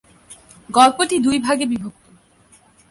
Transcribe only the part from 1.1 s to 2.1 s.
দুই ভাগে বিভক্ত।